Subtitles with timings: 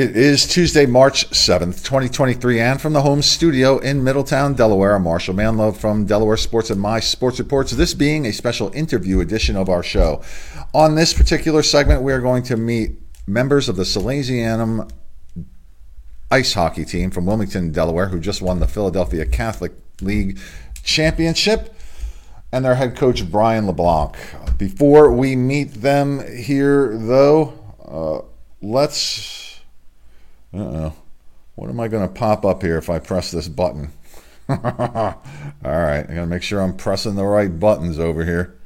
[0.00, 5.34] It is Tuesday, March 7th, 2023, and from the home studio in Middletown, Delaware, Marshall
[5.34, 7.72] Manlove from Delaware Sports and My Sports Reports.
[7.72, 10.22] This being a special interview edition of our show.
[10.72, 12.92] On this particular segment, we are going to meet
[13.26, 14.90] members of the Salesianum
[16.30, 20.38] ice hockey team from Wilmington, Delaware, who just won the Philadelphia Catholic League
[20.82, 21.74] Championship,
[22.52, 24.16] and their head coach, Brian LeBlanc.
[24.56, 27.52] Before we meet them here, though,
[27.84, 28.26] uh,
[28.62, 29.49] let's
[30.54, 30.94] uh-oh.
[31.54, 33.92] What am I going to pop up here if I press this button?
[34.48, 34.58] All
[35.62, 38.56] right, I got to make sure I'm pressing the right buttons over here.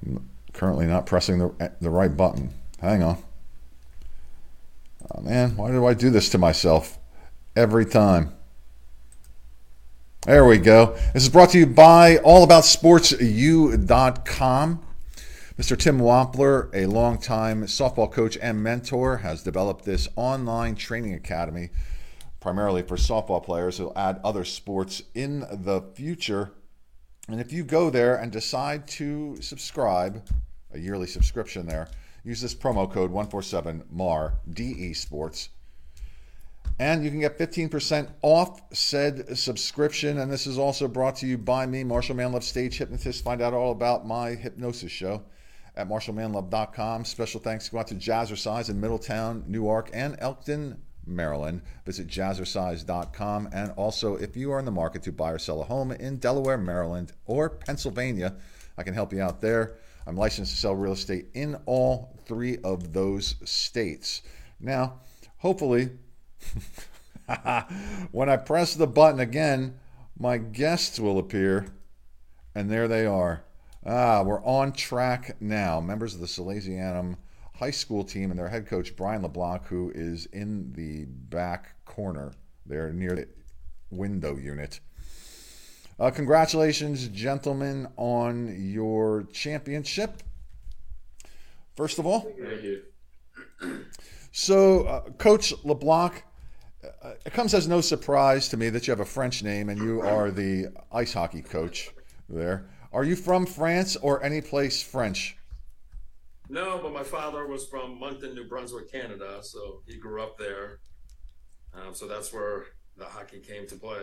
[0.00, 2.52] I'm currently not pressing the, eh, the right button.
[2.80, 3.18] Hang on.
[5.10, 6.98] Oh man, why do I do this to myself
[7.56, 8.32] every time?
[10.26, 10.96] There we go.
[11.14, 14.82] This is brought to you by allaboutsportsu.com.
[15.58, 15.78] Mr.
[15.78, 21.68] Tim Wampler, a longtime softball coach and mentor, has developed this online training academy
[22.40, 23.76] primarily for softball players.
[23.76, 26.52] He'll add other sports in the future.
[27.28, 30.26] And if you go there and decide to subscribe,
[30.72, 31.88] a yearly subscription there,
[32.24, 35.50] use this promo code 147MAR DE Sports.
[36.78, 40.18] And you can get 15% off said subscription.
[40.18, 43.22] And this is also brought to you by me, Marshall Manlove, stage hypnotist.
[43.22, 45.22] Find out all about my hypnosis show
[45.76, 47.04] at marshallmanlove.com.
[47.04, 51.62] Special thanks go out to Jazzercise in Middletown, Newark, and Elkton, Maryland.
[51.86, 53.48] Visit jazzercise.com.
[53.52, 56.18] And also, if you are in the market to buy or sell a home in
[56.18, 58.34] Delaware, Maryland, or Pennsylvania,
[58.76, 59.76] I can help you out there.
[60.06, 64.22] I'm licensed to sell real estate in all three of those states.
[64.60, 65.00] Now,
[65.38, 65.90] hopefully,
[68.10, 69.78] when I press the button again,
[70.18, 71.66] my guests will appear,
[72.54, 73.44] and there they are.
[73.84, 75.80] Ah, we're on track now.
[75.80, 77.16] Members of the Salesianum
[77.56, 82.32] high school team and their head coach, Brian LeBlanc, who is in the back corner
[82.64, 83.28] there near the
[83.90, 84.80] window unit.
[85.98, 90.22] Uh, congratulations, gentlemen, on your championship.
[91.76, 92.82] First of all, thank you.
[94.30, 96.24] So, uh, Coach LeBlanc,
[97.02, 99.78] uh, it comes as no surprise to me that you have a French name and
[99.78, 101.90] you are the ice hockey coach
[102.28, 102.68] there.
[102.92, 105.36] Are you from France or any place French?
[106.50, 110.80] No, but my father was from Moncton, New Brunswick, Canada, so he grew up there.
[111.72, 112.66] Um, so that's where
[112.98, 114.02] the hockey came to play.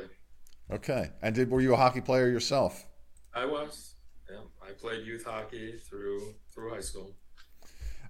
[0.72, 1.12] Okay.
[1.22, 2.88] And did were you a hockey player yourself?
[3.36, 3.94] I was.
[4.30, 7.16] Yeah, I played youth hockey through through high school.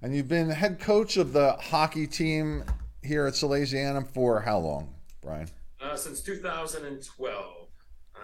[0.01, 2.63] And you've been head coach of the hockey team
[3.03, 5.50] here at Salesianum for how long, Brian?
[5.81, 7.59] Uh, since 2012.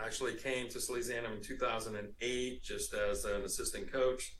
[0.01, 4.35] I actually came to Salesianum in 2008 just as an assistant coach.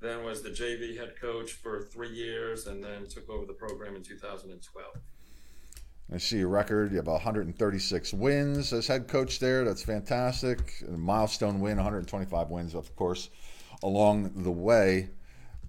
[0.00, 3.96] Then was the JV head coach for three years, and then took over the program
[3.96, 4.94] in 2012.
[6.12, 6.92] I see your record.
[6.92, 9.64] You have 136 wins as head coach there.
[9.64, 10.84] That's fantastic.
[10.86, 13.30] A milestone win, 125 wins, of course,
[13.82, 15.08] along the way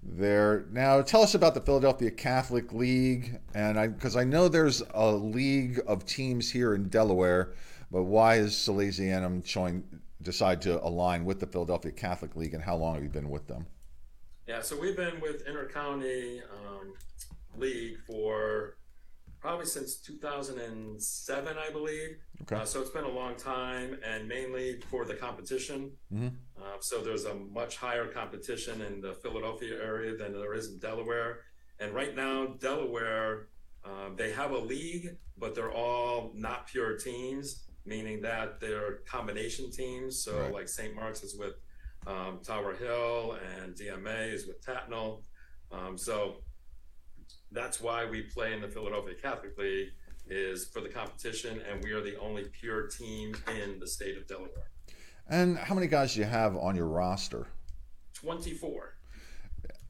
[0.02, 0.66] there.
[0.70, 5.10] Now, tell us about the Philadelphia Catholic League, and I because I know there's a
[5.10, 7.54] league of teams here in Delaware
[7.90, 9.84] but why is Salesianum showing
[10.22, 13.46] decide to align with the Philadelphia Catholic League, and how long have you been with
[13.46, 13.66] them?
[14.46, 16.94] Yeah, so we've been with Intercounty um,
[17.56, 18.76] League for
[19.40, 22.16] probably since 2007, I believe.
[22.42, 22.56] Okay.
[22.56, 25.92] Uh, so it's been a long time, and mainly for the competition.
[26.12, 26.28] Mm-hmm.
[26.60, 30.78] Uh, so there's a much higher competition in the Philadelphia area than there is in
[30.78, 31.40] Delaware.
[31.78, 33.48] And right now, Delaware,
[33.84, 39.70] uh, they have a league, but they're all not pure teams meaning that they're combination
[39.70, 40.22] teams.
[40.22, 40.52] So right.
[40.52, 40.94] like St.
[40.94, 41.54] Mark's is with
[42.06, 45.22] um, Tower Hill and DMA is with Tatnall.
[45.72, 46.36] Um, so
[47.52, 49.88] that's why we play in the Philadelphia Catholic League
[50.30, 54.26] is for the competition, and we are the only pure team in the state of
[54.26, 54.70] Delaware.
[55.28, 57.46] And how many guys do you have on your roster?
[58.14, 58.94] 24.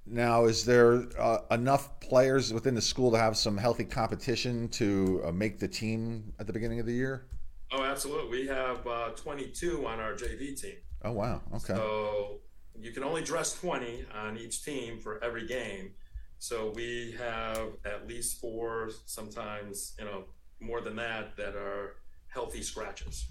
[0.07, 5.23] Now, is there uh, enough players within the school to have some healthy competition to
[5.25, 7.27] uh, make the team at the beginning of the year?
[7.71, 8.43] Oh, absolutely.
[8.43, 10.77] We have uh, 22 on our JV team.
[11.05, 11.43] Oh, wow.
[11.55, 11.75] Okay.
[11.75, 12.41] So
[12.79, 15.93] you can only dress 20 on each team for every game.
[16.39, 20.25] So we have at least four, sometimes, you know,
[20.61, 21.97] more than that, that are
[22.29, 23.27] healthy scratches.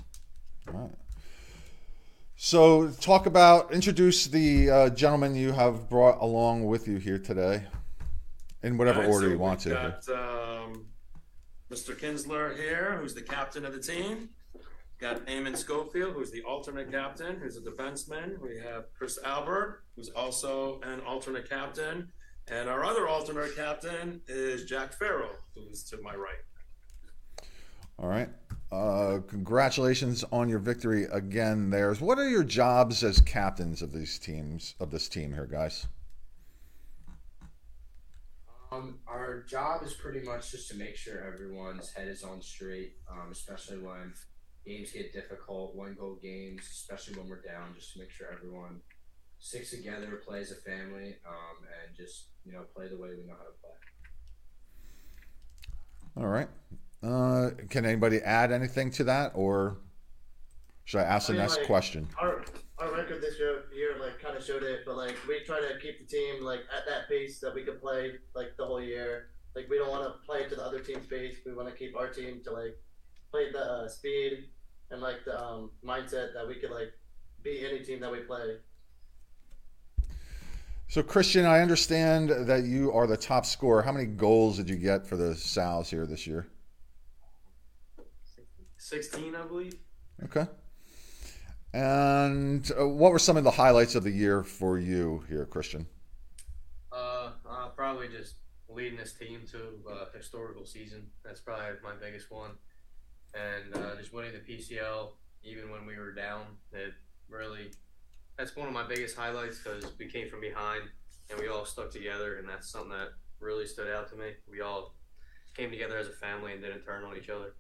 [0.68, 0.92] All right.
[2.40, 7.64] So, talk about, introduce the uh, gentleman you have brought along with you here today,
[8.62, 9.70] in whatever right, order so you want to.
[9.70, 10.86] Got, um,
[11.72, 11.98] Mr.
[11.98, 14.30] Kinsler here, who's the captain of the team.
[15.00, 18.40] got Eamon Schofield, who's the alternate captain, who's a defenseman.
[18.40, 22.10] We have Chris Albert, who's also an alternate captain.
[22.50, 26.40] And our other alternate captain is Jack Farrell, who's to my right.
[28.00, 28.30] All right.
[28.72, 31.70] Uh, congratulations on your victory again.
[31.70, 35.88] There's what are your jobs as captains of these teams of this team here, guys?
[38.78, 42.94] Um, our job is pretty much just to make sure everyone's head is on straight,
[43.10, 44.14] um, especially when
[44.66, 48.82] games get difficult, one goal games, especially when we're down, just to make sure everyone
[49.40, 53.36] sticks together, plays a family, um, and just you know play the way we know
[53.38, 53.72] how to play.
[56.18, 56.50] All right.
[57.04, 59.78] Uh, can anybody add anything to that, or
[60.86, 62.08] should I ask I the mean, next like, question?
[62.20, 62.44] Our
[62.80, 63.67] our record this year, year like kind
[64.38, 67.40] of showed it, but like we try to keep the team like at that pace
[67.40, 69.28] that we could play like the whole year.
[69.56, 71.38] Like we don't want to play to the other team's pace.
[71.46, 72.78] We want to keep our team to like
[73.32, 74.46] play the uh, speed
[74.92, 76.94] and like the um, mindset that we could like
[77.44, 78.58] beat any team that we play.
[80.90, 83.82] So Christian, I understand that you are the top scorer.
[83.82, 86.48] How many goals did you get for the Sal's here this year?
[88.78, 89.74] 16, I believe.
[90.24, 90.48] Okay.
[91.74, 95.88] And uh, what were some of the highlights of the year for you here, Christian?
[96.92, 98.36] Uh, uh, probably just
[98.70, 99.58] leading this team to
[99.90, 101.08] a historical season.
[101.24, 102.52] That's probably my biggest one.
[103.34, 105.10] And uh, just winning the PCL,
[105.44, 106.94] even when we were down, it
[107.30, 107.72] really
[108.38, 110.84] that's one of my biggest highlights because we came from behind
[111.30, 113.10] and we all stuck together, and that's something that
[113.40, 114.32] really stood out to me.
[114.50, 114.96] We all
[115.56, 117.56] came together as a family and didn't turn on each other.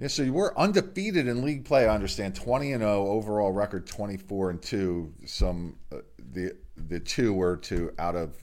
[0.00, 1.86] Yeah, so you were undefeated in league play.
[1.86, 5.12] I understand, twenty and zero oh, overall record, twenty four and two.
[5.26, 5.98] Some uh,
[6.32, 8.42] the the two were to out of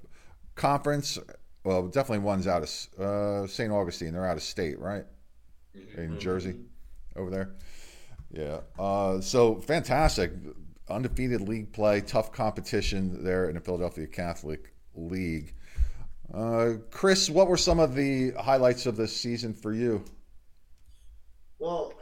[0.54, 1.18] conference.
[1.63, 3.71] Well, definitely one's out of uh, St.
[3.71, 4.13] Augustine.
[4.13, 5.06] They're out of state, right?
[5.75, 6.00] Mm-hmm.
[6.00, 6.59] In Jersey,
[7.15, 7.56] over there.
[8.31, 8.59] Yeah.
[8.77, 10.33] Uh, so fantastic,
[10.89, 15.56] undefeated league play, tough competition there in the Philadelphia Catholic League.
[16.31, 20.06] Uh, Chris, what were some of the highlights of this season for you?
[21.59, 21.94] Well,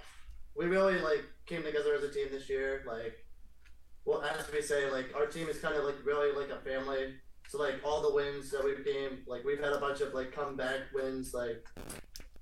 [0.56, 2.84] we really like came together as a team this year.
[2.88, 3.26] Like,
[4.06, 7.16] well, as we say, like our team is kind of like really like a family.
[7.48, 10.32] So like all the wins that we've gained, like we've had a bunch of like
[10.32, 11.34] comeback wins.
[11.34, 11.66] Like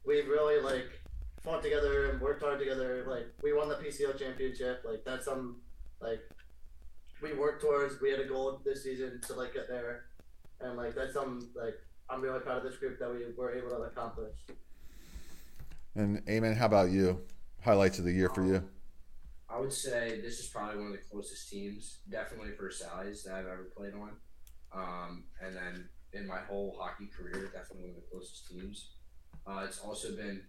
[0.06, 0.90] we've really like
[1.44, 3.06] fought together and worked hard together.
[3.08, 4.84] Like we won the PCL championship.
[4.86, 5.62] Like that's some
[6.02, 6.22] like
[7.22, 8.02] we worked towards.
[8.02, 10.06] We had a goal this season to like get there,
[10.62, 11.76] and like that's some like
[12.10, 14.36] I'm really proud of this group that we were able to accomplish.
[15.96, 17.22] And Eamon, how about you?
[17.64, 18.64] Highlights of the year for you?
[19.48, 23.36] I would say this is probably one of the closest teams, definitely for size that
[23.36, 24.12] I've ever played on.
[24.74, 28.96] Um, and then in my whole hockey career, definitely one of the closest teams.
[29.46, 30.42] Uh, it's also been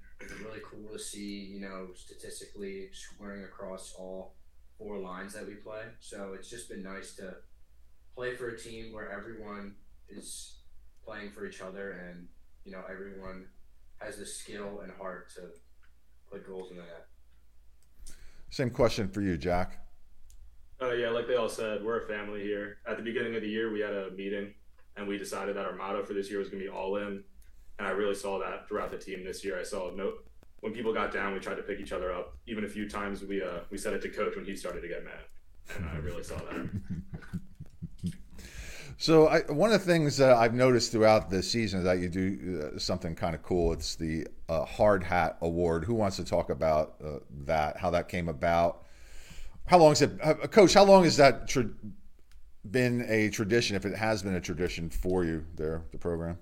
[0.43, 4.37] really cool to see, you know, statistically scoring across all
[4.79, 5.82] four lines that we play.
[6.00, 7.35] So it's just been nice to
[8.14, 9.75] play for a team where everyone
[10.08, 10.61] is
[11.05, 12.29] playing for each other and,
[12.64, 13.47] you know, everyone
[14.05, 15.43] has the skill and heart to
[16.31, 17.07] put goals in the net.
[18.50, 19.81] Same question for you, Jack.
[20.81, 22.78] Uh, yeah, like they all said, we're a family here.
[22.87, 24.55] At the beginning of the year, we had a meeting
[24.97, 27.25] and we decided that our motto for this year was going to be all in.
[27.78, 29.59] And I really saw that throughout the team this year.
[29.59, 30.14] I saw no
[30.64, 32.38] when people got down, we tried to pick each other up.
[32.47, 34.88] Even a few times we uh, we said it to coach when he started to
[34.88, 35.21] get mad,
[35.76, 36.71] and I really saw that.
[38.97, 42.09] So I, one of the things that I've noticed throughout the season is that you
[42.09, 43.73] do uh, something kind of cool.
[43.73, 45.85] It's the uh, Hard Hat Award.
[45.85, 47.77] Who wants to talk about uh, that?
[47.77, 48.85] How that came about?
[49.67, 50.75] How long is it, uh, Coach?
[50.75, 51.71] How long has that tra-
[52.71, 53.77] been a tradition?
[53.77, 56.39] If it has been a tradition for you, there, the program.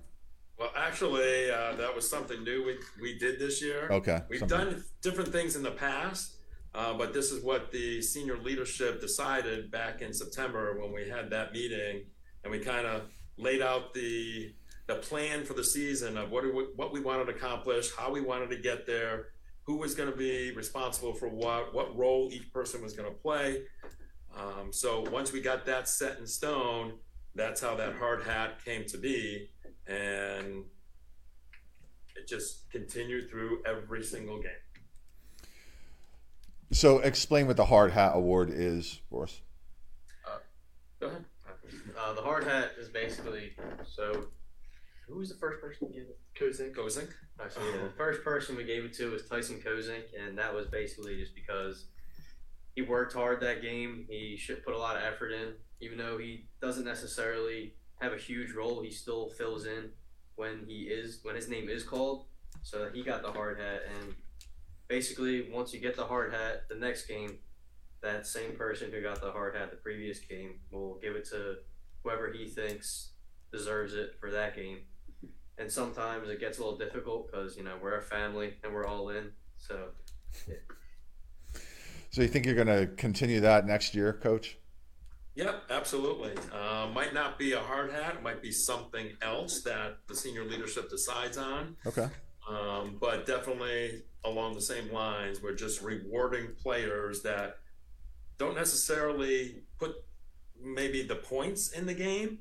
[0.59, 3.87] Well, actually, uh, that was something new we we did this year.
[3.89, 4.21] Okay.
[4.29, 4.57] We've something.
[4.57, 6.35] done different things in the past.
[6.75, 11.29] Uh, but this is what the senior leadership decided back in September when we had
[11.29, 12.01] that meeting
[12.43, 13.03] and we kind of
[13.37, 14.53] laid out the
[14.87, 18.19] the plan for the season of what we, what we wanted to accomplish, how we
[18.19, 19.27] wanted to get there,
[19.63, 23.17] who was going to be responsible for what, what role each person was going to
[23.17, 23.63] play.
[24.37, 26.95] Um, so once we got that set in stone,
[27.33, 29.49] that's how that hard hat came to be,
[29.87, 30.65] and
[32.15, 34.51] it just continued through every single game.
[36.71, 39.41] So explain what the hard hat award is for us.
[40.27, 40.37] Uh,
[40.99, 41.25] go ahead.
[41.97, 43.53] Uh, the hard hat is basically
[43.85, 44.27] so.
[45.07, 46.17] Who was the first person to give it?
[46.39, 46.75] Kozink.
[46.75, 47.09] Kozink.
[47.41, 50.67] Actually, yeah, the first person we gave it to was Tyson Kozink, and that was
[50.67, 51.87] basically just because
[52.75, 54.05] he worked hard that game.
[54.09, 58.17] He should put a lot of effort in, even though he doesn't necessarily have a
[58.17, 58.81] huge role.
[58.81, 59.89] He still fills in
[60.35, 62.25] when he is when his name is called.
[62.61, 64.15] So he got the hard hat, and
[64.87, 67.39] basically once you get the hard hat, the next game,
[68.01, 71.57] that same person who got the hard hat the previous game will give it to
[72.03, 73.11] whoever he thinks
[73.51, 74.79] deserves it for that game.
[75.57, 78.85] And sometimes it gets a little difficult because you know we're a family and we're
[78.85, 79.31] all in.
[79.57, 79.89] So.
[80.47, 80.55] Yeah.
[82.13, 84.57] So you think you're going to continue that next year, Coach?
[85.33, 86.33] Yep, absolutely.
[86.53, 88.17] Uh, might not be a hard hat.
[88.17, 91.75] It Might be something else that the senior leadership decides on.
[91.87, 92.07] Okay.
[92.47, 97.57] Um, but definitely along the same lines, we're just rewarding players that
[98.37, 99.95] don't necessarily put
[100.61, 102.39] maybe the points in the game,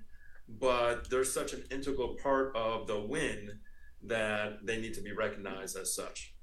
[0.48, 3.60] but they're such an integral part of the win
[4.02, 6.34] that they need to be recognized as such.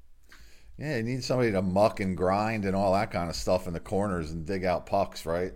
[0.78, 3.74] Yeah, you need somebody to muck and grind and all that kind of stuff in
[3.74, 5.52] the corners and dig out pucks, right?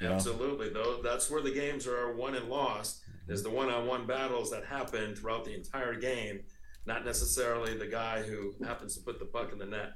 [0.00, 1.00] Absolutely, though.
[1.02, 3.02] That's where the games are won and lost.
[3.28, 6.40] Is the one-on-one battles that happen throughout the entire game,
[6.86, 9.92] not necessarily the guy who happens to put the puck in the net.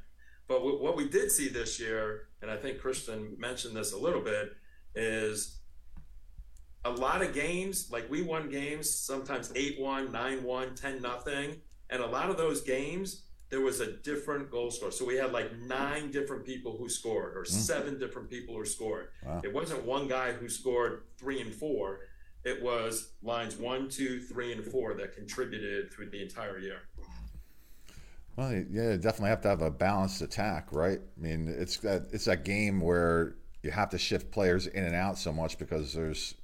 [0.48, 4.20] But what we did see this year, and I think Christian mentioned this a little
[4.20, 4.50] bit,
[4.94, 5.58] is
[6.84, 7.90] a lot of games.
[7.90, 11.56] Like we won games sometimes 8-1, 9-1, 10 nothing,
[11.90, 14.90] and a lot of those games there was a different goal scorer.
[14.90, 17.48] So we had like nine different people who scored, or mm.
[17.48, 19.08] seven different people who scored.
[19.22, 19.42] Wow.
[19.44, 22.00] It wasn't one guy who scored three and four.
[22.44, 26.78] It was lines one, two, three, and four that contributed through the entire year.
[28.36, 30.98] Well, yeah, definitely have to have a balanced attack, right?
[30.98, 34.94] I mean, it's that it's that game where you have to shift players in and
[34.94, 36.34] out so much because there's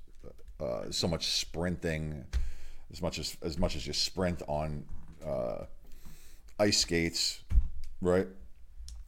[0.61, 2.25] uh, so much sprinting,
[2.93, 4.85] as much as as much as you sprint on.
[5.25, 5.65] Uh,
[6.59, 7.43] ice skates,
[8.01, 8.27] right?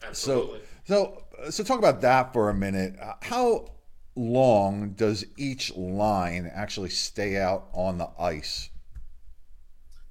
[0.03, 0.61] Absolutely.
[0.85, 2.97] So, so, so talk about that for a minute.
[3.23, 3.73] How
[4.17, 8.71] long does each line actually stay out on the ice?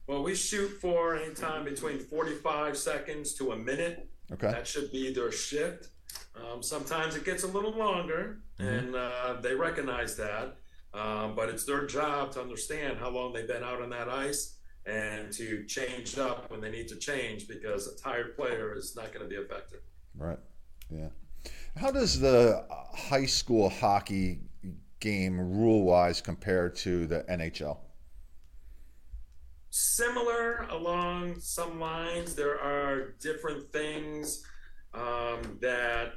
[0.08, 4.10] Well, we shoot for any time between 45 seconds to a minute.
[4.32, 4.52] Okay.
[4.52, 5.90] That should be their shift.
[6.36, 8.68] Um, sometimes it gets a little longer, mm-hmm.
[8.68, 10.56] and uh, they recognize that.
[10.94, 14.56] Um, but it's their job to understand how long they've been out on that ice
[14.86, 19.14] and to change up when they need to change because a tired player is not
[19.14, 19.82] going to be effective.
[20.16, 20.40] Right.
[20.90, 21.10] Yeah.
[21.76, 24.40] How does the high school hockey
[25.00, 27.78] game rule wise compare to the NHL?
[29.70, 32.34] Similar along some lines.
[32.34, 34.44] There are different things
[34.94, 36.14] um, that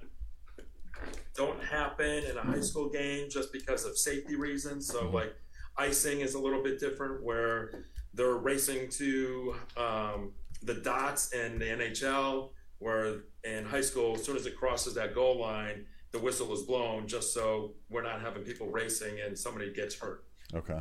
[1.35, 4.87] don't happen in a high school game just because of safety reasons.
[4.87, 5.15] So, mm-hmm.
[5.15, 5.35] like
[5.77, 11.65] icing is a little bit different where they're racing to um, the dots in the
[11.65, 16.53] NHL, where in high school, as soon as it crosses that goal line, the whistle
[16.53, 20.25] is blown just so we're not having people racing and somebody gets hurt.
[20.55, 20.81] Okay.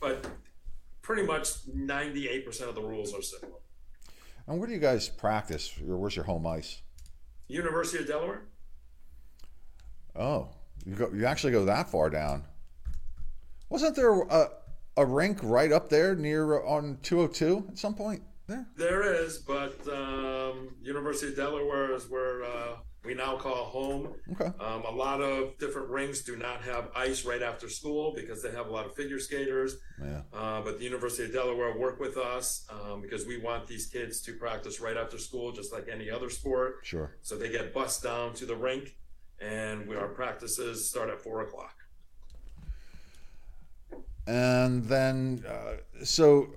[0.00, 0.26] But
[1.00, 3.58] pretty much 98% of the rules are similar.
[4.46, 5.72] And where do you guys practice?
[5.80, 6.82] Where's your home ice?
[7.48, 8.42] University of Delaware.
[10.14, 10.48] Oh,
[10.84, 11.10] you go.
[11.12, 12.44] You actually go that far down.
[13.68, 14.48] Wasn't there a,
[14.96, 18.22] a rink right up there near on 202 at some point?
[18.46, 24.14] There, there is, but um, University of Delaware is where uh, we now call home.
[24.32, 24.50] Okay.
[24.60, 28.50] Um, a lot of different rinks do not have ice right after school because they
[28.50, 29.76] have a lot of figure skaters.
[30.02, 30.22] Yeah.
[30.32, 34.20] Uh, but the University of Delaware work with us um, because we want these kids
[34.22, 36.80] to practice right after school, just like any other sport.
[36.82, 37.14] Sure.
[37.22, 38.96] So they get bused down to the rink,
[39.40, 41.74] and we, our practices start at four o'clock.
[44.26, 46.48] And then, uh, so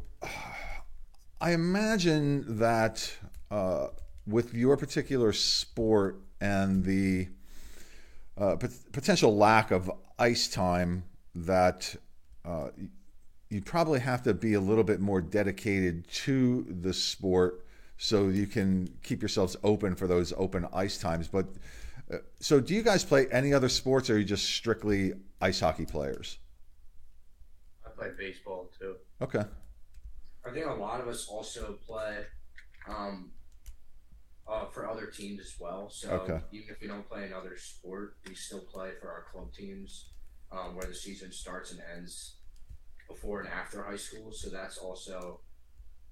[1.39, 3.09] I imagine that
[3.49, 3.87] uh,
[4.27, 7.27] with your particular sport and the
[8.37, 8.55] uh,
[8.91, 11.03] potential lack of ice time,
[11.35, 11.95] that
[12.43, 12.69] uh,
[13.49, 17.65] you probably have to be a little bit more dedicated to the sport
[17.97, 21.27] so you can keep yourselves open for those open ice times.
[21.27, 21.45] But
[22.11, 25.59] uh, so, do you guys play any other sports, or are you just strictly ice
[25.59, 26.39] hockey players?
[27.85, 28.95] I play baseball too.
[29.21, 29.43] Okay.
[30.45, 32.25] I think a lot of us also play
[32.87, 33.31] um,
[34.51, 35.89] uh, for other teams as well.
[35.89, 36.39] So okay.
[36.51, 40.09] even if we don't play another sport, we still play for our club teams
[40.51, 42.35] um, where the season starts and ends
[43.07, 44.31] before and after high school.
[44.31, 45.39] So that's also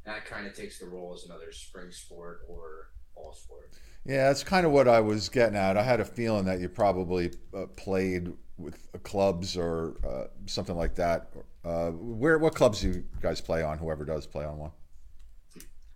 [0.06, 3.74] that kind of takes the role as another spring sport or fall sport.
[4.06, 5.76] Yeah, that's kind of what I was getting at.
[5.76, 10.96] I had a feeling that you probably uh, played with clubs or uh, something like
[10.96, 11.34] that.
[11.66, 13.78] Uh, where what clubs do you guys play on?
[13.78, 14.72] Whoever does play on one.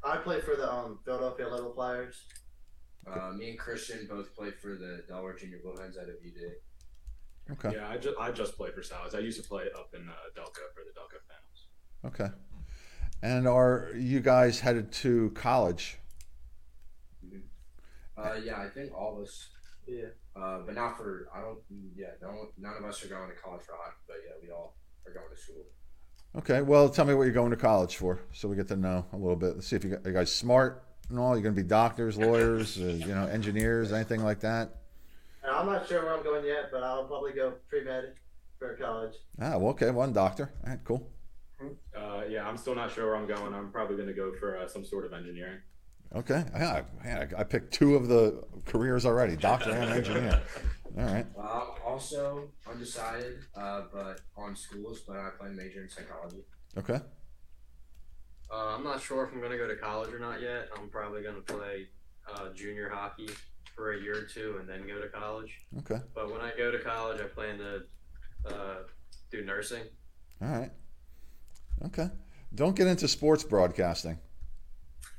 [0.05, 2.25] I play for the um, Philadelphia Little Flyers.
[3.05, 6.53] Uh, me and Christian both play for the Delaware Junior Bluehens out of UD.
[7.51, 7.75] Okay.
[7.75, 9.13] Yeah, I just I just play for Sal's.
[9.13, 11.67] I used to play up in uh, Delco for the Delco Phantoms.
[12.05, 12.33] Okay.
[13.21, 15.97] And are you guys headed to college?
[17.25, 17.39] Mm-hmm.
[18.17, 19.49] Uh, yeah, I think all of us.
[19.85, 20.05] Yeah.
[20.35, 21.59] Uh, but not for I don't.
[21.95, 23.97] Yeah, no, none of us are going to college for hockey.
[24.07, 25.65] But yeah, we all are going to school.
[26.35, 29.05] Okay, well, tell me what you're going to college for, so we get to know
[29.13, 29.55] a little bit.
[29.55, 31.35] Let's see if you, got, you guys smart and all.
[31.35, 34.77] You're going to be doctors, lawyers, uh, you know, engineers, anything like that.
[35.43, 38.13] And I'm not sure where I'm going yet, but I'll probably go pre med
[38.57, 39.13] for college.
[39.39, 40.51] Ah, well, okay, one doctor.
[40.63, 41.07] All right, cool.
[41.95, 43.53] Uh, yeah, I'm still not sure where I'm going.
[43.53, 45.59] I'm probably going to go for uh, some sort of engineering.
[46.15, 50.41] Okay, yeah, man, I, I picked two of the careers already, doctor and engineer.
[50.97, 51.25] All right.
[51.37, 55.01] Uh, also undecided, uh, but on schools.
[55.07, 56.43] But I plan to major in psychology.
[56.77, 56.99] Okay.
[58.51, 60.67] Uh, I'm not sure if I'm going to go to college or not yet.
[60.77, 61.87] I'm probably going to play
[62.31, 63.29] uh, junior hockey
[63.75, 65.57] for a year or two and then go to college.
[65.79, 65.99] Okay.
[66.13, 67.81] But when I go to college, I plan to
[68.45, 68.75] uh,
[69.31, 69.83] do nursing.
[70.41, 70.71] All right.
[71.85, 72.09] Okay.
[72.53, 74.19] Don't get into sports broadcasting.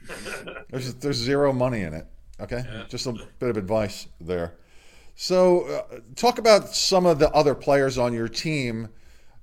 [0.70, 2.06] There's there's zero money in it.
[2.38, 2.62] Okay.
[2.64, 2.84] Yeah.
[2.88, 4.58] Just a bit of advice there.
[5.16, 8.88] So, uh, talk about some of the other players on your team.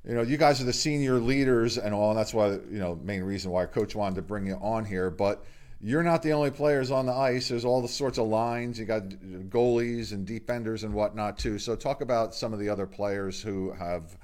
[0.05, 2.99] You know, you guys are the senior leaders and all, and that's why you know
[3.03, 5.09] main reason why coach wanted to bring you on here.
[5.09, 5.45] But
[5.79, 7.47] you're not the only players on the ice.
[7.47, 8.77] There's all the sorts of lines.
[8.79, 9.03] You got
[9.49, 11.57] goalies and defenders and whatnot too.
[11.57, 14.17] So, talk about some of the other players who have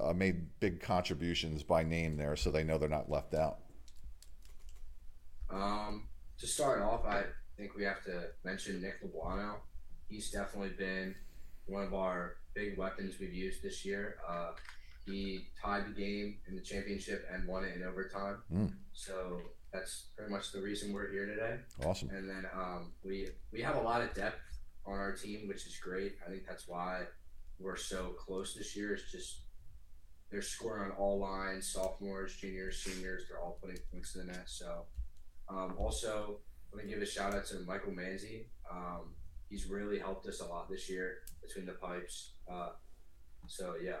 [0.00, 3.58] uh, made big contributions by name there, so they know they're not left out.
[5.50, 7.24] Um, to start off, I
[7.56, 9.56] think we have to mention Nick Labuano.
[10.08, 11.14] He's definitely been
[11.66, 14.16] one of our big weapons we've used this year.
[14.28, 14.52] Uh,
[15.04, 18.38] he tied the game in the championship and won it in overtime.
[18.52, 18.72] Mm.
[18.92, 19.40] So
[19.72, 21.58] that's pretty much the reason we're here today.
[21.84, 22.10] Awesome.
[22.10, 24.40] And then um, we we have a lot of depth
[24.84, 26.16] on our team, which is great.
[26.26, 27.02] I think that's why
[27.58, 28.94] we're so close this year.
[28.94, 29.40] It's just
[30.30, 33.24] they're scoring on all lines, sophomores, juniors, seniors.
[33.28, 34.44] They're all putting points in the net.
[34.46, 34.84] So
[35.48, 36.38] um, also,
[36.72, 38.46] I'm gonna give a shout out to Michael Manzi.
[38.70, 39.14] Um,
[39.48, 42.32] he's really helped us a lot this year between the pipes.
[42.50, 42.70] Uh,
[43.46, 44.00] so yeah,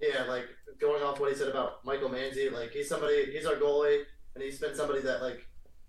[0.00, 0.46] Yeah, like
[0.78, 4.02] going off what he said about Michael Manzi, like he's somebody, he's our goalie,
[4.34, 5.44] and he's been somebody that like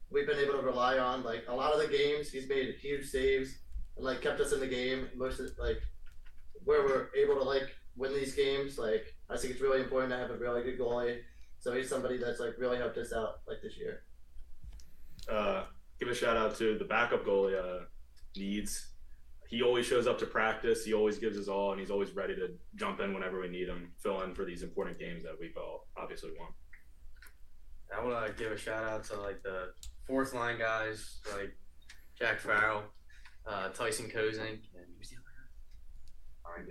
[0.09, 1.23] we've been able to rely on.
[1.23, 3.55] Like a lot of the games, he's made huge saves
[3.95, 5.07] and like kept us in the game.
[5.15, 5.81] Most of like
[6.63, 8.77] where we're able to like win these games.
[8.79, 11.19] Like I think it's really important to have a really good goalie.
[11.59, 14.01] So he's somebody that's like really helped us out like this year.
[15.29, 15.63] Uh,
[15.99, 17.85] give a shout out to the backup goalie, uh,
[18.35, 18.89] Needs.
[19.47, 20.85] He always shows up to practice.
[20.85, 23.67] He always gives his all, and he's always ready to jump in whenever we need
[23.67, 26.49] him, fill in for these important games that we've all obviously won.
[27.95, 29.73] I want to give a shout out to like the
[30.05, 31.57] fourth line guys like
[32.17, 32.83] Jack Farrell,
[33.47, 36.63] uh, Tyson Kozink, and who's the other guy?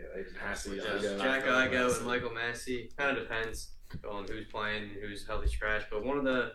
[0.76, 1.20] Igo.
[1.20, 2.90] Jack Igo and Michael Massey.
[2.96, 3.72] Kind of depends
[4.08, 5.82] on who's playing, and who's healthy scratch.
[5.90, 6.52] But one of the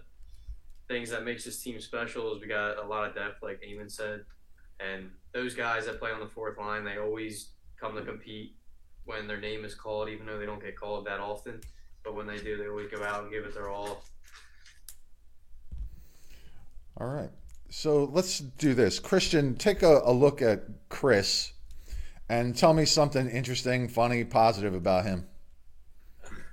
[0.87, 3.91] things that makes this team special is we got a lot of depth, like Eamon
[3.91, 4.25] said,
[4.79, 8.55] and those guys that play on the fourth line, they always come to compete
[9.05, 11.59] when their name is called, even though they don't get called that often.
[12.03, 14.03] But when they do, they always go out and give it their all.
[16.97, 17.29] All right.
[17.69, 18.99] So let's do this.
[18.99, 21.53] Christian, take a, a look at Chris
[22.29, 25.27] and tell me something interesting, funny, positive about him.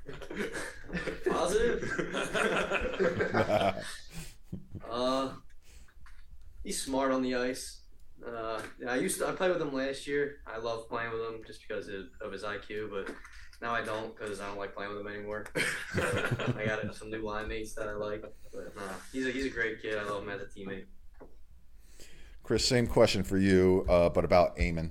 [1.30, 1.84] Positive?
[4.90, 5.30] Uh,
[6.64, 7.80] he's smart on the ice.
[8.26, 10.36] Uh, I used to I played with him last year.
[10.46, 13.14] I love playing with him just because of, of his IQ, but
[13.62, 15.46] now I don't because I don't like playing with him anymore.
[15.94, 18.22] I got some new line mates that I like,
[18.52, 19.96] but nah, he's a he's a great kid.
[19.96, 20.84] I love him as a teammate.
[22.42, 24.90] Chris, same question for you, uh, but about Eamon.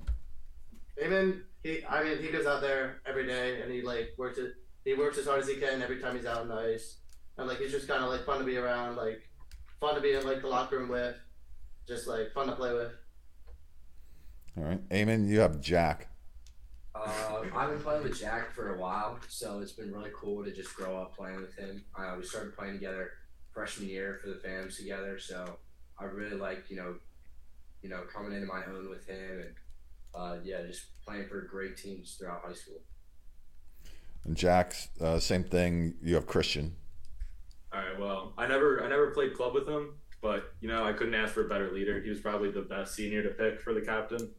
[1.00, 4.54] Eamon, he I mean he goes out there every day and he like works it
[4.84, 6.96] he works as hard as he can every time he's out on the ice.
[7.38, 9.29] And like he's just kinda like fun to be around, like
[9.80, 11.16] fun to be in like the locker room with.
[11.88, 12.92] Just like fun to play with.
[14.56, 14.88] All right.
[14.90, 16.08] Eamon, you have Jack.
[16.94, 20.52] Uh, I've been playing with Jack for a while, so it's been really cool to
[20.52, 21.84] just grow up playing with him.
[21.98, 23.12] Uh, we started playing together
[23.52, 25.56] freshman year for the FAMs together, so
[25.98, 26.96] I really like you know,
[27.82, 29.54] you know, coming into my own with him and
[30.14, 32.82] uh, yeah, just playing for great teams throughout high school.
[34.24, 35.94] And Jack, uh, same thing.
[36.02, 36.76] You have Christian.
[37.72, 37.98] All right.
[37.98, 41.32] Well, I never I never played club with him, but you know I couldn't ask
[41.32, 42.00] for a better leader.
[42.00, 44.30] He was probably the best senior to pick for the captain.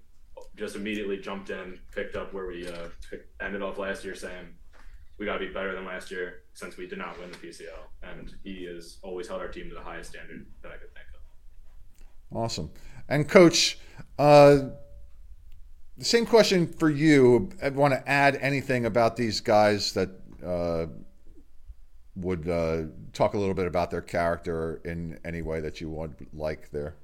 [0.56, 2.88] Just immediately jumped in, picked up where we uh,
[3.42, 4.48] ended off last year, saying
[5.18, 7.80] we got to be better than last year since we did not win the PCL,
[8.04, 11.06] and he has always held our team to the highest standard that I could think
[11.14, 12.38] of.
[12.38, 12.72] Awesome.
[13.08, 13.78] And coach,
[14.18, 14.58] uh,
[15.98, 17.50] the same question for you.
[17.62, 20.10] I want to add anything about these guys that
[20.44, 20.88] uh,
[22.22, 26.16] would uh, talk a little bit about their character in any way that you would
[26.34, 26.96] like there.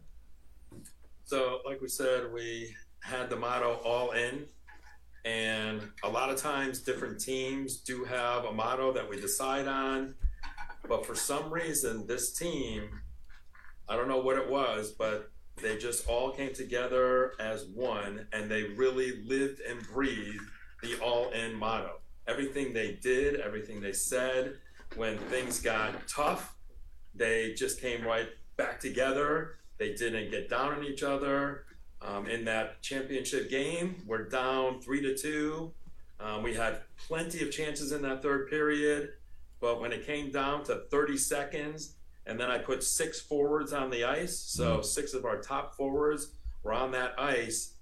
[1.23, 4.45] So, like we said, we had the motto all in.
[5.25, 10.15] And a lot of times, different teams do have a motto that we decide on.
[10.88, 13.01] But for some reason, this team,
[13.89, 18.49] I don't know what it was, but they just all came together as one and
[18.49, 20.45] they really lived and breathed
[20.82, 21.99] the all in motto.
[22.27, 24.58] Everything they did, everything they said,
[24.95, 26.56] when things got tough,
[27.13, 29.56] they just came right back together.
[29.78, 31.65] They didn't get down on each other.
[32.02, 35.73] Um, in that championship game, we're down three to two.
[36.19, 39.13] Um, we had plenty of chances in that third period,
[39.60, 41.95] but when it came down to 30 seconds,
[42.26, 44.84] and then I put six forwards on the ice, so mm-hmm.
[44.84, 47.76] six of our top forwards were on that ice,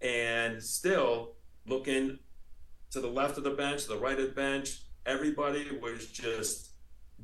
[0.00, 1.32] and still
[1.66, 2.18] looking
[2.90, 6.68] to the left of the bench, to the right of the bench, everybody was just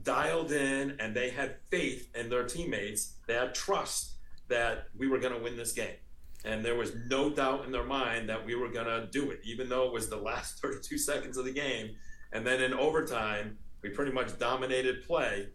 [0.02, 3.16] dialed in and they had faith in their teammates.
[3.26, 4.14] They had trust
[4.48, 5.96] that we were going to win this game.
[6.44, 9.40] And there was no doubt in their mind that we were going to do it,
[9.44, 11.94] even though it was the last 32 seconds of the game.
[12.32, 15.48] And then in overtime, we pretty much dominated play.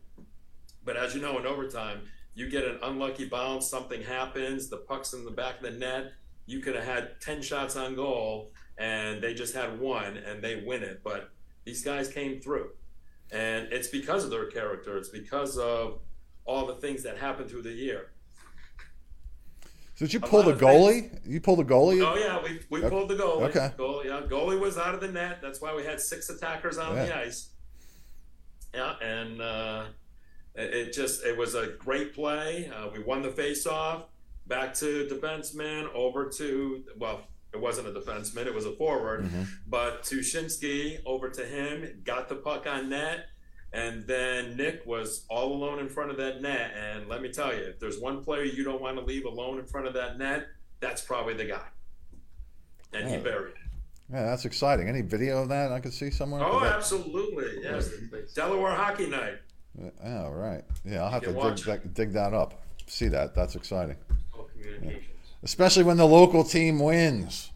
[0.85, 2.01] But as you know, in overtime,
[2.35, 6.13] you get an unlucky bounce, something happens, the puck's in the back of the net.
[6.45, 10.63] You could have had 10 shots on goal, and they just had one, and they
[10.65, 11.01] win it.
[11.03, 11.31] But
[11.65, 12.71] these guys came through.
[13.31, 15.99] And it's because of their character, it's because of
[16.45, 18.11] all the things that happened through the year.
[19.95, 21.09] So did you pull the goalie?
[21.09, 21.27] Things.
[21.27, 22.01] You pulled the goalie?
[22.01, 22.89] Oh yeah, we, we okay.
[22.89, 23.49] pulled the goalie.
[23.49, 23.69] Okay.
[23.77, 25.39] Goalie, yeah, goalie was out of the net.
[25.41, 27.05] That's why we had six attackers on yeah.
[27.05, 27.49] the ice.
[28.73, 29.85] Yeah, and uh,
[30.55, 32.71] it just it was a great play.
[32.73, 34.05] Uh, we won the face-off.
[34.47, 39.23] Back to defenseman, over to well, it wasn't a defenseman, it was a forward.
[39.23, 39.43] Mm-hmm.
[39.67, 43.25] But Tushinsky over to him, got the puck on net,
[43.73, 46.73] and then Nick was all alone in front of that net.
[46.75, 49.59] And let me tell you, if there's one player you don't want to leave alone
[49.59, 50.47] in front of that net,
[50.79, 51.67] that's probably the guy.
[52.93, 53.17] And yeah.
[53.17, 53.57] he buried it.
[54.11, 54.87] Yeah, that's exciting.
[54.87, 56.43] Any video of that I could see somewhere?
[56.43, 57.61] Oh, absolutely.
[57.61, 57.91] Yes.
[58.33, 59.37] Delaware Hockey Night.
[60.03, 60.63] Oh, right.
[60.83, 62.63] Yeah, I'll have to dig that, dig that up.
[62.87, 63.35] See that.
[63.35, 63.97] That's exciting.
[64.35, 65.01] Oh, communication.
[65.01, 67.51] Yeah especially when the local team wins.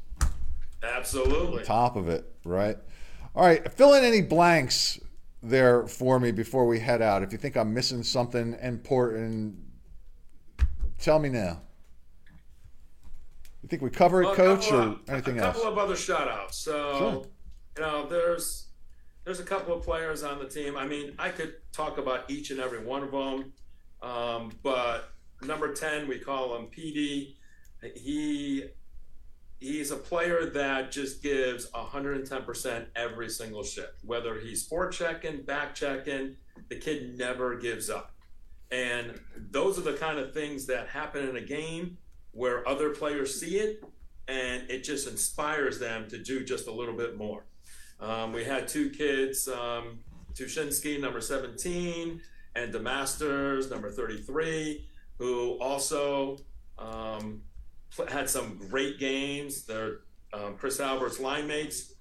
[0.82, 1.64] Absolutely.
[1.64, 2.78] Top of it, right?
[3.36, 5.00] All right, fill in any blanks
[5.42, 7.24] there for me before we head out.
[7.24, 9.56] If you think I'm missing something important,
[11.00, 11.62] tell me now.
[13.62, 15.58] You think we cover it, well, Coach, or of, anything else?
[15.58, 16.00] A couple else?
[16.00, 16.54] of other shutouts.
[16.54, 17.26] So, sure.
[17.78, 18.68] you know, there's
[19.24, 20.76] there's a couple of players on the team.
[20.76, 23.54] I mean, I could talk about each and every one of them,
[24.02, 27.36] um, but number ten, we call him PD
[27.96, 28.66] he
[29.60, 36.36] he's a player that just gives 110% every single shift whether he's forechecking back checking
[36.70, 38.12] the kid never gives up.
[38.72, 39.20] And
[39.52, 41.98] those are the kind of things that happen in a game
[42.32, 43.84] where other players see it
[44.28, 47.46] and it just inspires them to do just a little bit more.
[48.00, 50.00] Um, we had two kids um,
[50.34, 52.22] Tushinsky, number 17
[52.56, 54.88] and DeMasters number 33
[55.20, 56.38] who also
[56.80, 57.42] um,
[58.10, 59.66] had some great games.
[59.66, 60.00] They're
[60.34, 61.94] um, Chris Albert's line mates.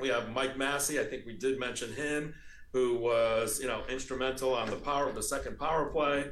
[0.00, 0.98] We have Mike Massey.
[0.98, 2.34] I think we did mention him,
[2.72, 6.26] who was you know instrumental on the power the second power play.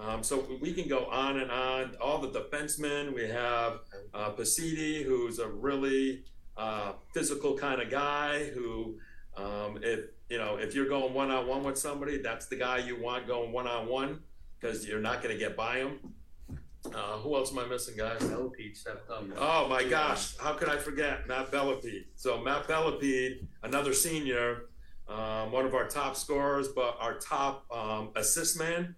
[0.00, 1.96] Um, so we can go on and on.
[2.00, 3.14] All the defensemen.
[3.14, 3.80] We have
[4.14, 6.24] uh, Pasidi, who's a really
[6.56, 8.46] uh, physical kind of guy.
[8.46, 8.98] Who,
[9.36, 12.78] um, if you know, if you're going one on one with somebody, that's the guy
[12.78, 14.20] you want going one on one
[14.60, 15.98] because you're not going to get by him.
[16.86, 18.20] Uh, who else am I missing, guys?
[18.20, 19.24] Bellepede stepped up.
[19.36, 22.06] Oh my gosh, how could I forget Matt Bellepede?
[22.14, 24.68] So Matt Bellepede, another senior,
[25.08, 28.94] um, one of our top scorers, but our top um, assist man.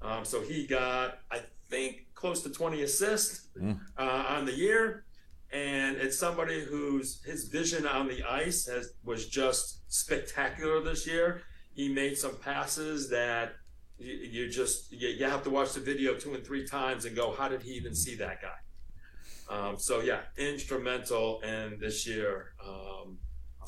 [0.00, 3.78] Um, so he got, I think, close to 20 assists mm.
[3.98, 5.04] uh, on the year,
[5.52, 11.42] and it's somebody whose his vision on the ice has was just spectacular this year.
[11.74, 13.54] He made some passes that
[14.02, 17.14] you, you just you, you, have to watch the video two and three times and
[17.14, 19.54] go, how did he even see that guy?
[19.54, 22.54] Um, so yeah, instrumental in this year.
[22.66, 23.18] Um,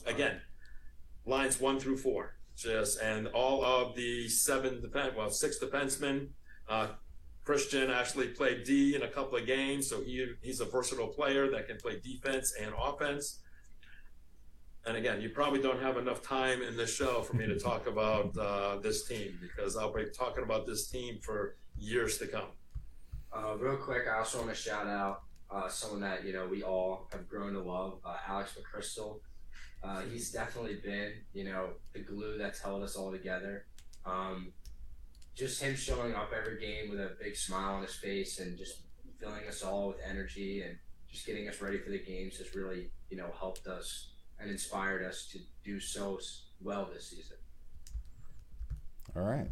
[0.06, 0.40] again,
[1.26, 6.28] lines one through four, just and all of the seven defense, well, six defensemen.
[6.68, 6.88] Uh,
[7.44, 11.50] Christian actually played D in a couple of games, so he he's a versatile player
[11.50, 13.40] that can play defense and offense
[14.86, 17.86] and again, you probably don't have enough time in this show for me to talk
[17.86, 22.48] about uh, this team because I'll be talking about this team for years to come.
[23.32, 26.62] Uh, real quick, I also want to shout out uh, someone that you know we
[26.62, 29.20] all have grown to love, uh, Alex McChrystal.
[29.82, 33.66] Uh, he's definitely been, you know, the glue that's held us all together.
[34.06, 34.52] Um,
[35.34, 38.78] just him showing up every game with a big smile on his face and just
[39.20, 40.78] filling us all with energy and
[41.10, 45.04] just getting us ready for the games has really, you know, helped us and inspired
[45.04, 46.18] us to do so
[46.60, 47.36] well this season.
[49.16, 49.48] All right.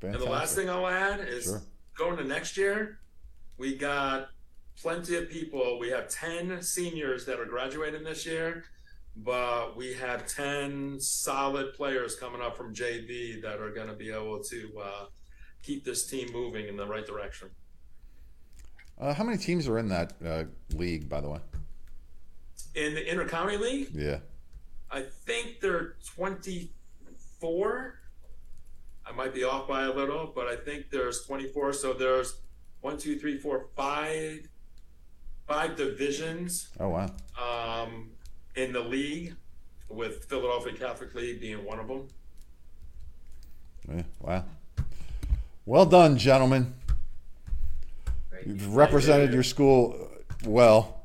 [0.00, 0.20] Fantastic.
[0.20, 1.62] And the last thing I'll add is sure.
[1.96, 2.98] going to next year,
[3.56, 4.28] we got
[4.80, 5.78] plenty of people.
[5.78, 8.64] We have 10 seniors that are graduating this year,
[9.16, 14.10] but we have 10 solid players coming up from JV that are going to be
[14.10, 15.04] able to uh,
[15.62, 17.48] keep this team moving in the right direction.
[18.98, 21.38] Uh, how many teams are in that uh, league, by the way?
[22.76, 23.88] In the intercounty league?
[23.92, 24.18] Yeah.
[24.90, 28.00] I think they're 24.
[29.04, 31.72] I might be off by a little, but I think there's 24.
[31.72, 32.36] So there's
[32.82, 34.46] one, two, three, four, five,
[35.48, 36.68] five divisions.
[36.78, 37.10] Oh wow!
[37.36, 38.10] Um,
[38.54, 39.34] in the league,
[39.88, 42.08] with Philadelphia Catholic League being one of them.
[43.88, 44.44] Yeah, wow.
[45.64, 46.74] Well done, gentlemen.
[48.44, 50.10] You've represented your school
[50.44, 50.95] well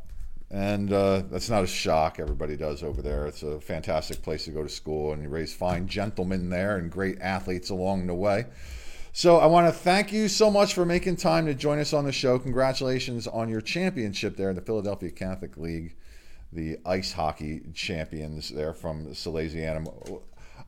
[0.52, 2.20] and uh, that's not a shock.
[2.20, 3.26] Everybody does over there.
[3.26, 6.92] It's a fantastic place to go to school, and you raise fine gentlemen there and
[6.92, 8.46] great athletes along the way.
[9.14, 12.04] So I want to thank you so much for making time to join us on
[12.04, 12.38] the show.
[12.38, 15.96] Congratulations on your championship there in the Philadelphia Catholic League,
[16.52, 20.22] the ice hockey champions there from Salesianum.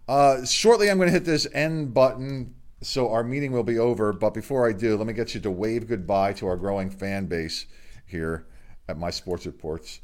[0.08, 4.14] Uh, shortly, I'm going to hit this end button, so our meeting will be over.
[4.14, 7.26] But before I do, let me get you to wave goodbye to our growing fan
[7.26, 7.66] base
[8.06, 8.46] here
[8.88, 10.00] at My Sports Reports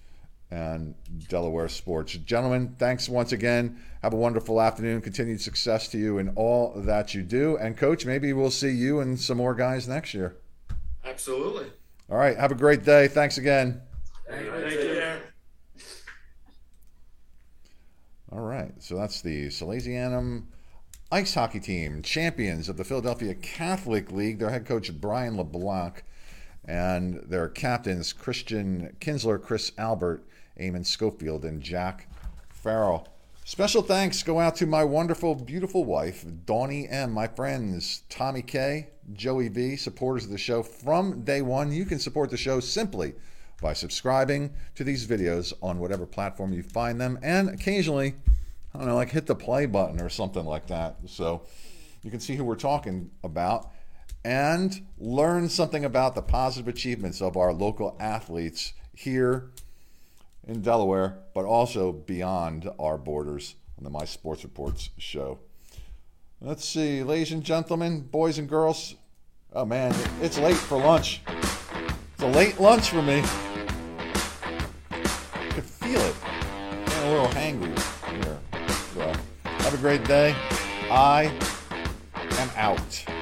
[0.52, 0.96] and
[1.28, 2.14] Delaware Sports.
[2.14, 3.80] Gentlemen, thanks once again.
[4.02, 5.02] Have a wonderful afternoon.
[5.02, 7.58] Continued success to you in all that you do.
[7.58, 10.38] And, Coach, maybe we'll see you and some more guys next year.
[11.06, 11.68] Absolutely.
[12.10, 12.38] All right.
[12.38, 13.08] Have a great day.
[13.08, 13.82] Thanks again.
[14.28, 14.52] Thank you.
[14.52, 15.12] Thank you.
[18.32, 18.72] All right.
[18.80, 20.46] So that's the Salesianum
[21.12, 24.40] ice hockey team, champions of the Philadelphia Catholic League.
[24.40, 26.04] Their head coach, Brian LeBlanc
[26.66, 30.26] and their captains Christian Kinsler, Chris Albert,
[30.60, 32.08] Eamon Schofield, and Jack
[32.50, 33.08] Farrell.
[33.46, 38.90] Special thanks go out to my wonderful, beautiful wife, Donnie M., my friends, Tommy K.,
[39.14, 41.72] Joey V., supporters of the show from day one.
[41.72, 43.16] You can support the show simply
[43.60, 48.14] by subscribing to these videos on whatever platform you find them, and occasionally,
[48.74, 50.98] I don't know, like hit the play button or something like that.
[51.08, 51.42] So
[52.04, 53.72] you can see who we're talking about
[54.24, 59.50] and learn something about the positive achievements of our local athletes here
[60.48, 65.40] in Delaware, but also beyond our borders on the My Sports Reports show.
[66.42, 68.96] Let's see, ladies and gentlemen, boys and girls.
[69.54, 71.22] Oh man, it's late for lunch.
[72.14, 73.24] It's a late lunch for me.
[74.92, 76.16] I can feel it.
[76.24, 78.40] I'm a little hangry here.
[78.94, 80.36] So, have a great day.
[80.90, 81.32] I
[82.14, 82.80] am out.
[82.80, 83.19] out.